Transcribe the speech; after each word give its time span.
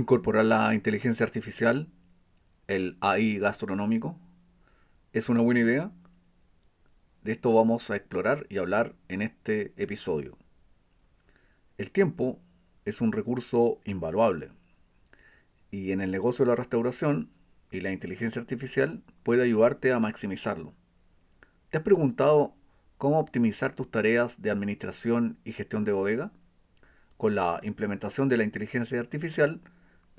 Incorporar 0.00 0.46
la 0.46 0.72
inteligencia 0.72 1.26
artificial, 1.26 1.86
el 2.68 2.96
AI 3.02 3.38
gastronómico, 3.38 4.18
es 5.12 5.28
una 5.28 5.42
buena 5.42 5.60
idea. 5.60 5.92
De 7.22 7.32
esto 7.32 7.52
vamos 7.52 7.90
a 7.90 7.96
explorar 7.96 8.46
y 8.48 8.56
hablar 8.56 8.94
en 9.08 9.20
este 9.20 9.74
episodio. 9.76 10.38
El 11.76 11.90
tiempo 11.90 12.40
es 12.86 13.02
un 13.02 13.12
recurso 13.12 13.78
invaluable 13.84 14.52
y 15.70 15.92
en 15.92 16.00
el 16.00 16.10
negocio 16.10 16.46
de 16.46 16.48
la 16.48 16.56
restauración 16.56 17.28
y 17.70 17.82
la 17.82 17.92
inteligencia 17.92 18.40
artificial 18.40 19.02
puede 19.22 19.42
ayudarte 19.42 19.92
a 19.92 20.00
maximizarlo. 20.00 20.72
¿Te 21.68 21.76
has 21.76 21.84
preguntado 21.84 22.54
cómo 22.96 23.18
optimizar 23.18 23.74
tus 23.74 23.90
tareas 23.90 24.40
de 24.40 24.50
administración 24.50 25.36
y 25.44 25.52
gestión 25.52 25.84
de 25.84 25.92
bodega? 25.92 26.32
Con 27.18 27.34
la 27.34 27.60
implementación 27.64 28.30
de 28.30 28.38
la 28.38 28.44
inteligencia 28.44 28.98
artificial, 28.98 29.60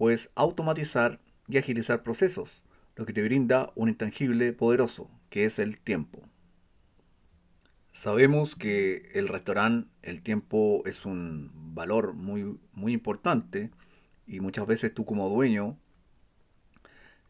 puedes 0.01 0.31
automatizar 0.33 1.19
y 1.47 1.59
agilizar 1.59 2.01
procesos, 2.01 2.63
lo 2.95 3.05
que 3.05 3.13
te 3.13 3.21
brinda 3.21 3.71
un 3.75 3.87
intangible 3.87 4.51
poderoso, 4.51 5.11
que 5.29 5.45
es 5.45 5.59
el 5.59 5.77
tiempo. 5.77 6.27
Sabemos 7.91 8.55
que 8.55 9.11
el 9.13 9.27
restaurante, 9.27 9.87
el 10.01 10.23
tiempo 10.23 10.81
es 10.87 11.05
un 11.05 11.51
valor 11.75 12.13
muy, 12.13 12.57
muy 12.73 12.93
importante 12.93 13.69
y 14.25 14.39
muchas 14.39 14.65
veces 14.65 14.91
tú 14.91 15.05
como 15.05 15.29
dueño 15.29 15.77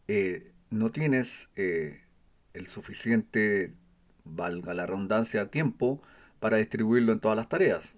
eh, 0.08 0.54
no 0.70 0.92
tienes 0.92 1.50
eh, 1.58 2.00
el 2.54 2.68
suficiente, 2.68 3.74
valga 4.24 4.74
la 4.74 4.86
redundancia, 4.86 5.52
tiempo 5.52 6.02
para 6.40 6.56
distribuirlo 6.56 7.12
en 7.12 7.20
todas 7.20 7.36
las 7.36 7.50
tareas, 7.50 7.98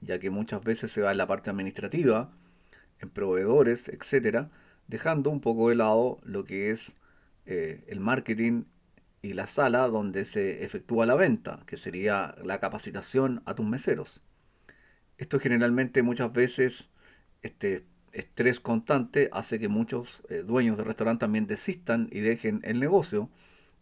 ya 0.00 0.20
que 0.20 0.30
muchas 0.30 0.62
veces 0.62 0.92
se 0.92 1.00
va 1.00 1.10
en 1.10 1.18
la 1.18 1.26
parte 1.26 1.50
administrativa 1.50 2.32
en 3.02 3.10
proveedores, 3.10 3.88
etcétera, 3.88 4.50
dejando 4.86 5.30
un 5.30 5.40
poco 5.40 5.68
de 5.68 5.74
lado 5.74 6.20
lo 6.24 6.44
que 6.44 6.70
es 6.70 6.94
eh, 7.44 7.84
el 7.88 8.00
marketing 8.00 8.64
y 9.20 9.34
la 9.34 9.46
sala 9.46 9.88
donde 9.88 10.24
se 10.24 10.64
efectúa 10.64 11.06
la 11.06 11.14
venta, 11.14 11.62
que 11.66 11.76
sería 11.76 12.34
la 12.42 12.58
capacitación 12.60 13.42
a 13.44 13.54
tus 13.54 13.66
meseros. 13.66 14.22
Esto 15.18 15.38
generalmente 15.38 16.02
muchas 16.02 16.32
veces, 16.32 16.88
este 17.42 17.84
estrés 18.12 18.60
constante 18.60 19.28
hace 19.32 19.58
que 19.58 19.68
muchos 19.68 20.22
eh, 20.28 20.42
dueños 20.46 20.76
de 20.78 20.84
restaurante 20.84 21.20
también 21.20 21.46
desistan 21.46 22.08
y 22.10 22.20
dejen 22.20 22.60
el 22.64 22.80
negocio 22.80 23.30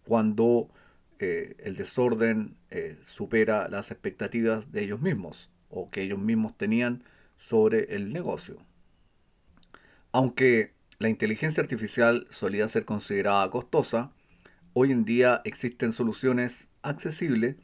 cuando 0.05 0.71
eh, 1.19 1.57
el 1.59 1.77
desorden 1.77 2.57
supera 3.05 3.69
las 3.69 3.91
expectativas 3.91 4.73
de 4.73 4.85
ellos 4.85 5.01
mismos 5.01 5.51
o 5.69 5.91
que 5.91 6.03
ellos 6.03 6.19
mismos 6.19 6.57
tenían 6.57 7.03
sobre 7.37 7.95
el 7.95 8.13
negocio. 8.13 8.65
Aunque 10.13 10.75
la 10.99 11.09
inteligencia 11.09 11.63
artificial 11.63 12.27
solía 12.31 12.67
ser 12.67 12.85
considerada 12.85 13.49
costosa, 13.49 14.11
hoy 14.73 14.91
en 14.91 15.05
día 15.05 15.41
existen 15.45 15.93
soluciones 15.93 16.69
accesibles 16.83 17.57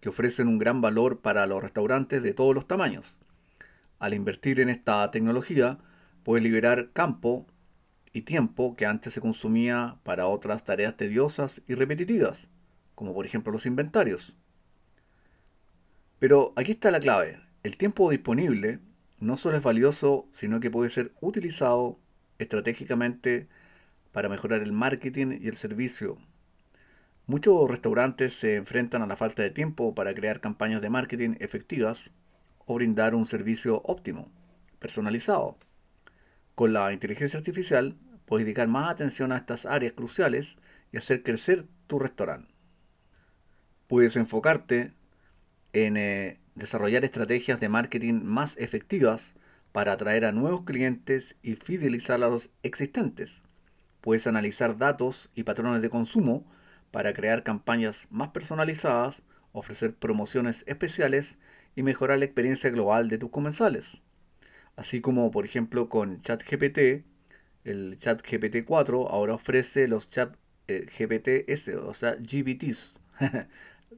que 0.00 0.08
ofrecen 0.08 0.48
un 0.48 0.58
gran 0.58 0.80
valor 0.80 1.20
para 1.20 1.46
los 1.46 1.62
restaurantes 1.62 2.22
de 2.24 2.34
todos 2.34 2.54
los 2.56 2.66
tamaños. 2.66 3.18
Al 4.00 4.14
invertir 4.14 4.58
en 4.58 4.68
esta 4.68 5.08
tecnología, 5.12 5.78
puedes 6.24 6.42
liberar 6.42 6.90
campo 6.92 7.46
y 8.12 8.22
tiempo 8.22 8.74
que 8.74 8.84
antes 8.84 9.12
se 9.12 9.20
consumía 9.20 9.98
para 10.02 10.26
otras 10.26 10.64
tareas 10.64 10.96
tediosas 10.96 11.62
y 11.68 11.74
repetitivas, 11.74 12.48
como 12.96 13.14
por 13.14 13.26
ejemplo 13.26 13.52
los 13.52 13.64
inventarios. 13.64 14.36
Pero 16.18 16.52
aquí 16.56 16.72
está 16.72 16.90
la 16.90 17.00
clave. 17.00 17.40
El 17.62 17.76
tiempo 17.76 18.10
disponible 18.10 18.80
no 19.22 19.36
solo 19.36 19.56
es 19.56 19.62
valioso, 19.62 20.26
sino 20.32 20.58
que 20.58 20.70
puede 20.70 20.90
ser 20.90 21.12
utilizado 21.20 22.00
estratégicamente 22.38 23.46
para 24.10 24.28
mejorar 24.28 24.62
el 24.62 24.72
marketing 24.72 25.38
y 25.40 25.46
el 25.46 25.56
servicio. 25.56 26.18
Muchos 27.26 27.70
restaurantes 27.70 28.34
se 28.34 28.56
enfrentan 28.56 29.00
a 29.00 29.06
la 29.06 29.14
falta 29.14 29.44
de 29.44 29.50
tiempo 29.50 29.94
para 29.94 30.12
crear 30.12 30.40
campañas 30.40 30.82
de 30.82 30.90
marketing 30.90 31.36
efectivas 31.38 32.10
o 32.66 32.74
brindar 32.74 33.14
un 33.14 33.26
servicio 33.26 33.80
óptimo, 33.84 34.28
personalizado. 34.80 35.56
Con 36.56 36.72
la 36.72 36.92
inteligencia 36.92 37.38
artificial 37.38 37.96
puedes 38.26 38.44
dedicar 38.44 38.66
más 38.66 38.90
atención 38.90 39.30
a 39.30 39.36
estas 39.36 39.66
áreas 39.66 39.92
cruciales 39.92 40.56
y 40.90 40.96
hacer 40.96 41.22
crecer 41.22 41.66
tu 41.86 42.00
restaurante. 42.00 42.52
Puedes 43.86 44.16
enfocarte 44.16 44.94
en 45.72 45.96
eh, 45.96 46.41
desarrollar 46.54 47.04
estrategias 47.04 47.60
de 47.60 47.68
marketing 47.68 48.22
más 48.24 48.56
efectivas 48.58 49.32
para 49.72 49.92
atraer 49.92 50.24
a 50.24 50.32
nuevos 50.32 50.62
clientes 50.62 51.34
y 51.42 51.56
fidelizar 51.56 52.22
a 52.22 52.28
los 52.28 52.50
existentes. 52.62 53.42
Puedes 54.00 54.26
analizar 54.26 54.76
datos 54.76 55.30
y 55.34 55.44
patrones 55.44 55.80
de 55.80 55.88
consumo 55.88 56.44
para 56.90 57.14
crear 57.14 57.42
campañas 57.42 58.06
más 58.10 58.28
personalizadas, 58.28 59.22
ofrecer 59.52 59.94
promociones 59.94 60.64
especiales 60.66 61.36
y 61.74 61.82
mejorar 61.82 62.18
la 62.18 62.26
experiencia 62.26 62.70
global 62.70 63.08
de 63.08 63.18
tus 63.18 63.30
comensales. 63.30 64.02
Así 64.76 65.00
como 65.00 65.30
por 65.30 65.44
ejemplo 65.44 65.88
con 65.88 66.20
ChatGPT, 66.20 67.04
el 67.64 67.96
ChatGPT 67.98 68.64
4 68.66 69.08
ahora 69.08 69.34
ofrece 69.34 69.88
los 69.88 70.10
Chat 70.10 70.34
eh, 70.68 70.86
S, 71.46 71.76
o 71.76 71.94
sea, 71.94 72.16
GBTs. 72.16 72.94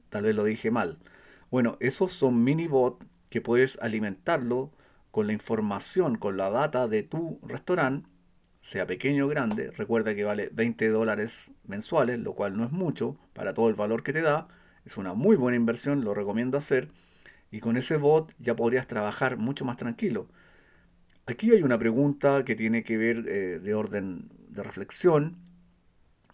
Tal 0.09 0.23
vez 0.23 0.35
lo 0.35 0.43
dije 0.43 0.71
mal 0.71 0.99
bueno, 1.55 1.77
esos 1.79 2.11
son 2.11 2.43
mini 2.43 2.67
bots 2.67 3.05
que 3.29 3.39
puedes 3.39 3.79
alimentarlo 3.81 4.73
con 5.09 5.25
la 5.25 5.31
información, 5.31 6.17
con 6.17 6.35
la 6.35 6.49
data 6.49 6.89
de 6.89 7.01
tu 7.01 7.39
restaurante, 7.43 8.09
sea 8.59 8.85
pequeño 8.85 9.23
o 9.23 9.29
grande. 9.29 9.71
Recuerda 9.71 10.13
que 10.13 10.25
vale 10.25 10.49
20 10.51 10.89
dólares 10.89 11.53
mensuales, 11.63 12.19
lo 12.19 12.33
cual 12.33 12.57
no 12.57 12.65
es 12.65 12.73
mucho 12.73 13.17
para 13.31 13.53
todo 13.53 13.69
el 13.69 13.75
valor 13.75 14.03
que 14.03 14.11
te 14.11 14.21
da. 14.21 14.49
Es 14.83 14.97
una 14.97 15.13
muy 15.13 15.37
buena 15.37 15.55
inversión, 15.55 16.03
lo 16.03 16.13
recomiendo 16.13 16.57
hacer. 16.57 16.89
Y 17.51 17.61
con 17.61 17.77
ese 17.77 17.95
bot 17.95 18.33
ya 18.37 18.57
podrías 18.57 18.85
trabajar 18.85 19.37
mucho 19.37 19.63
más 19.63 19.77
tranquilo. 19.77 20.27
Aquí 21.25 21.51
hay 21.51 21.63
una 21.63 21.79
pregunta 21.79 22.43
que 22.43 22.55
tiene 22.55 22.83
que 22.83 22.97
ver 22.97 23.29
eh, 23.29 23.59
de 23.63 23.73
orden 23.75 24.27
de 24.49 24.61
reflexión, 24.61 25.37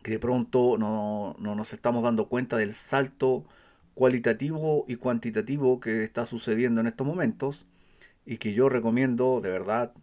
que 0.01 0.13
de 0.13 0.19
pronto 0.19 0.79
no, 0.79 1.35
no 1.38 1.53
nos 1.53 1.73
estamos 1.73 2.01
dando 2.01 2.27
cuenta 2.27 2.57
del 2.57 2.73
salto 2.73 3.45
cualitativo 3.94 4.85
y 4.88 4.96
cuantitativo 4.96 5.79
que 5.79 6.03
está 6.03 6.25
sucediendo 6.25 6.81
en 6.81 6.88
estos 6.88 7.06
momentos 7.06 7.66
y 8.25 8.38
que 8.38 8.53
yo 8.53 8.69
recomiendo 8.69 9.41
de 9.41 9.52
verdad 9.52 9.94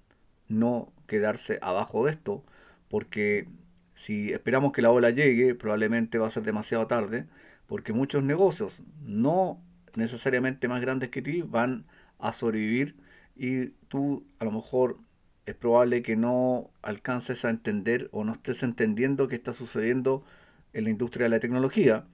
no 0.49 0.93
quedarse 1.07 1.59
abajo 1.63 2.05
de 2.05 2.13
esto 2.13 2.45
porque 2.89 3.49
si 3.95 4.33
esperamos 4.33 4.73
que 4.73 4.83
la 4.83 4.91
ola 4.91 5.11
llegue 5.11 5.55
probablemente 5.55 6.19
va 6.19 6.29
a 6.29 6.31
ser 6.31 6.43
demasiado 6.43 6.87
tarde 6.87 7.27
porque 7.67 7.93
muchos 7.93 8.23
negocios 8.23 8.83
no 9.03 9.61
necesariamente 9.95 10.69
más 10.69 10.81
grandes 10.81 11.11
que 11.11 11.23
ti 11.23 11.43
van 11.43 11.85
a 12.19 12.33
sobrevivir 12.33 12.97
y 13.37 13.69
tú 13.89 14.25
a 14.39 14.45
lo 14.45 14.53
mejor 14.53 14.99
es 15.47 15.55
probable 15.55 16.03
que 16.03 16.17
no 16.17 16.71
alcances 16.83 17.45
a 17.45 17.51
entender 17.51 18.09
o 18.13 18.25
no 18.25 18.33
estés 18.33 18.63
entendiendo 18.63 19.29
qué 19.29 19.35
está 19.35 19.53
sucediendo 19.53 20.25
en 20.73 20.85
la 20.85 20.91
industria 20.91 21.25
de 21.25 21.31
la 21.31 21.41
tecnología 21.41 22.05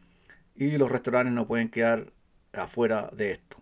y 0.54 0.72
los 0.78 0.90
restaurantes 0.90 1.34
no 1.34 1.46
pueden 1.46 1.68
quedar 1.68 2.12
afuera 2.52 3.10
de 3.12 3.32
esto. 3.32 3.56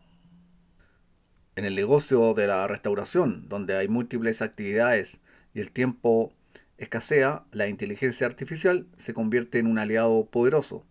En 1.56 1.64
el 1.64 1.74
negocio 1.74 2.34
de 2.34 2.46
la 2.46 2.66
restauración, 2.66 3.48
donde 3.48 3.76
hay 3.76 3.88
múltiples 3.88 4.42
actividades 4.42 5.18
y 5.54 5.60
el 5.60 5.70
tiempo 5.70 6.32
escasea, 6.78 7.44
la 7.52 7.68
inteligencia 7.68 8.26
artificial 8.26 8.86
se 8.98 9.14
convierte 9.14 9.58
en 9.58 9.66
un 9.66 9.78
aliado 9.78 10.26
poderoso. 10.26 10.84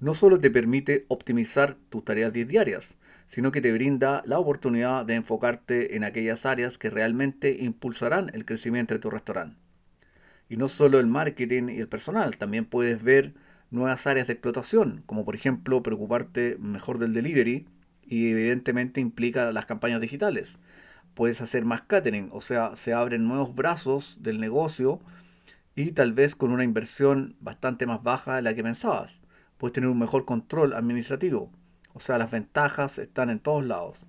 No 0.00 0.14
solo 0.14 0.38
te 0.38 0.50
permite 0.50 1.06
optimizar 1.08 1.76
tus 1.90 2.04
tareas 2.04 2.32
diarias, 2.32 2.96
sino 3.28 3.52
que 3.52 3.60
te 3.60 3.72
brinda 3.72 4.22
la 4.26 4.38
oportunidad 4.38 5.06
de 5.06 5.14
enfocarte 5.14 5.96
en 5.96 6.04
aquellas 6.04 6.44
áreas 6.44 6.76
que 6.76 6.90
realmente 6.90 7.56
impulsarán 7.60 8.30
el 8.34 8.44
crecimiento 8.44 8.94
de 8.94 9.00
tu 9.00 9.10
restaurante. 9.10 9.56
Y 10.48 10.56
no 10.56 10.68
solo 10.68 11.00
el 11.00 11.06
marketing 11.06 11.68
y 11.70 11.78
el 11.78 11.88
personal, 11.88 12.36
también 12.36 12.66
puedes 12.66 13.02
ver 13.02 13.34
nuevas 13.74 14.06
áreas 14.06 14.26
de 14.26 14.34
explotación, 14.34 15.02
como 15.06 15.24
por 15.24 15.34
ejemplo 15.34 15.82
preocuparte 15.82 16.56
mejor 16.60 16.98
del 16.98 17.12
delivery 17.12 17.66
y 18.02 18.30
evidentemente 18.30 19.00
implica 19.00 19.52
las 19.52 19.66
campañas 19.66 20.00
digitales. 20.00 20.56
Puedes 21.14 21.40
hacer 21.40 21.64
más 21.64 21.82
catering, 21.82 22.30
o 22.32 22.40
sea, 22.40 22.76
se 22.76 22.92
abren 22.92 23.26
nuevos 23.26 23.54
brazos 23.54 24.18
del 24.22 24.40
negocio 24.40 25.00
y 25.74 25.92
tal 25.92 26.12
vez 26.12 26.36
con 26.36 26.52
una 26.52 26.64
inversión 26.64 27.36
bastante 27.40 27.86
más 27.86 28.02
baja 28.02 28.36
de 28.36 28.42
la 28.42 28.54
que 28.54 28.62
pensabas. 28.62 29.20
Puedes 29.58 29.72
tener 29.74 29.90
un 29.90 29.98
mejor 29.98 30.24
control 30.24 30.74
administrativo, 30.74 31.50
o 31.92 32.00
sea, 32.00 32.18
las 32.18 32.30
ventajas 32.30 32.98
están 32.98 33.30
en 33.30 33.40
todos 33.40 33.64
lados. 33.64 34.06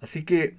Así 0.00 0.24
que 0.24 0.56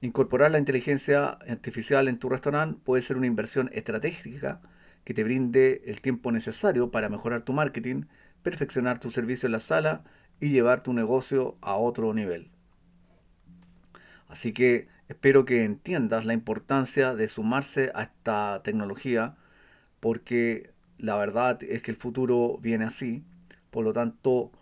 incorporar 0.00 0.50
la 0.50 0.58
inteligencia 0.58 1.28
artificial 1.48 2.08
en 2.08 2.18
tu 2.18 2.28
restaurante 2.30 2.80
puede 2.82 3.02
ser 3.02 3.18
una 3.18 3.26
inversión 3.26 3.68
estratégica 3.72 4.60
que 5.08 5.14
te 5.14 5.24
brinde 5.24 5.80
el 5.86 6.02
tiempo 6.02 6.30
necesario 6.32 6.90
para 6.90 7.08
mejorar 7.08 7.40
tu 7.40 7.54
marketing, 7.54 8.02
perfeccionar 8.42 9.00
tu 9.00 9.10
servicio 9.10 9.46
en 9.46 9.52
la 9.52 9.60
sala 9.60 10.04
y 10.38 10.50
llevar 10.50 10.82
tu 10.82 10.92
negocio 10.92 11.56
a 11.62 11.76
otro 11.76 12.12
nivel. 12.12 12.50
Así 14.28 14.52
que 14.52 14.88
Espero 15.08 15.46
que 15.46 15.64
entiendas 15.64 16.26
la 16.26 16.34
importancia 16.34 17.14
de 17.14 17.28
sumarse 17.28 17.90
a 17.94 18.02
esta 18.02 18.60
tecnología 18.62 19.36
porque 20.00 20.74
la 20.98 21.16
verdad 21.16 21.62
es 21.62 21.82
que 21.82 21.90
el 21.90 21.96
futuro 21.96 22.58
viene 22.58 22.84
así. 22.84 23.24
Por 23.70 23.84
lo 23.84 23.94
tanto, 23.94 24.52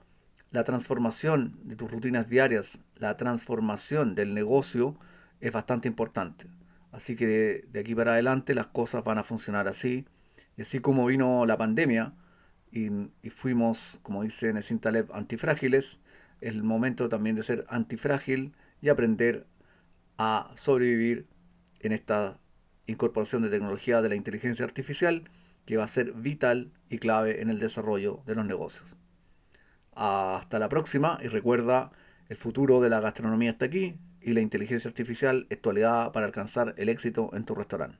la 0.52 0.62
transformación 0.62 1.58
de 1.64 1.74
tus 1.74 1.90
rutinas 1.90 2.28
diarias, 2.28 2.78
la 2.94 3.16
transformación 3.16 4.14
del 4.14 4.34
negocio 4.34 4.96
es 5.40 5.52
bastante 5.52 5.88
importante. 5.88 6.46
Así 6.92 7.16
que 7.16 7.66
de, 7.68 7.80
aquí 7.80 7.96
para 7.96 8.12
adelante 8.12 8.54
las 8.54 8.68
cosas 8.68 9.02
van 9.02 9.18
a 9.18 9.24
funcionar 9.24 9.66
así. 9.66 10.06
Y 10.56 10.62
así 10.62 10.80
como 10.80 11.06
vino 11.06 11.44
la 11.46 11.56
pandemia 11.56 12.14
y, 12.70 13.30
fuimos, 13.30 14.00
como 14.02 14.22
dice 14.22 14.52
Nessin 14.52 14.78
Taleb, 14.78 15.10
antifrágiles, 15.12 15.98
es 16.40 16.54
el 16.54 16.62
momento 16.62 17.08
también 17.08 17.36
de 17.36 17.42
ser 17.42 17.64
antifrágil 17.68 18.52
y 18.82 18.90
aprender 18.90 19.46
a 20.18 20.50
sobrevivir 20.54 21.26
en 21.80 21.92
esta 21.92 22.38
incorporación 22.86 23.42
de 23.42 23.50
tecnología 23.50 24.02
de 24.02 24.08
la 24.08 24.14
inteligencia 24.14 24.64
artificial 24.64 25.24
que 25.64 25.76
va 25.76 25.84
a 25.84 25.88
ser 25.88 26.12
vital 26.12 26.72
y 26.88 26.98
clave 26.98 27.40
en 27.40 27.50
el 27.50 27.58
desarrollo 27.58 28.22
de 28.26 28.34
los 28.34 28.44
negocios. 28.44 28.96
Hasta 29.94 30.58
la 30.58 30.68
próxima 30.68 31.18
y 31.22 31.28
recuerda, 31.28 31.90
el 32.28 32.36
futuro 32.36 32.80
de 32.80 32.90
la 32.90 33.00
gastronomía 33.00 33.50
está 33.50 33.66
aquí 33.66 33.98
y 34.20 34.32
la 34.32 34.40
inteligencia 34.40 34.88
artificial 34.88 35.46
es 35.50 35.60
tu 35.60 35.70
aliada 35.70 36.12
para 36.12 36.26
alcanzar 36.26 36.74
el 36.76 36.88
éxito 36.88 37.30
en 37.34 37.44
tu 37.44 37.54
restaurante. 37.54 37.98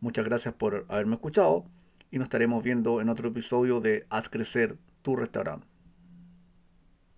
Muchas 0.00 0.24
gracias 0.24 0.54
por 0.54 0.84
haberme 0.88 1.14
escuchado 1.14 1.64
y 2.16 2.18
nos 2.18 2.28
estaremos 2.28 2.64
viendo 2.64 3.02
en 3.02 3.10
otro 3.10 3.28
episodio 3.28 3.78
de 3.78 4.06
Haz 4.08 4.30
crecer 4.30 4.78
tu 5.02 5.16
restaurante. 5.16 5.66